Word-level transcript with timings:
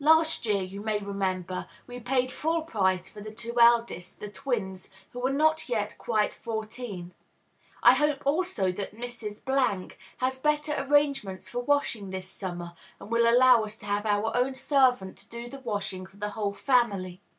Last 0.00 0.46
year, 0.46 0.62
you 0.62 0.80
may 0.80 1.00
remember, 1.00 1.68
we 1.86 2.00
paid 2.00 2.32
full 2.32 2.62
price 2.62 3.10
for 3.10 3.20
the 3.20 3.30
two 3.30 3.60
eldest, 3.60 4.20
the 4.20 4.30
twins, 4.30 4.88
who 5.10 5.22
are 5.26 5.28
not 5.30 5.68
yet 5.68 5.98
quite 5.98 6.32
fourteen. 6.32 7.12
I 7.82 7.92
hope, 7.92 8.22
also, 8.24 8.72
that 8.72 8.96
Mrs. 8.96 9.42
has 10.16 10.38
better 10.38 10.74
arrangements 10.78 11.50
for 11.50 11.58
washing 11.58 12.08
this 12.08 12.26
summer, 12.26 12.72
and 12.98 13.10
will 13.10 13.28
allow 13.30 13.64
us 13.64 13.76
to 13.76 13.84
have 13.84 14.06
our 14.06 14.34
own 14.34 14.54
servant 14.54 15.18
to 15.18 15.28
do 15.28 15.46
the 15.50 15.60
washing 15.60 16.06
for 16.06 16.16
the 16.16 16.30
whole 16.30 16.54
family. 16.54 17.20